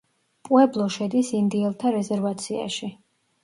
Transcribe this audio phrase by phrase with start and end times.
[0.47, 2.95] პუებლო შედის ინდიელთა რეზერვაციაში.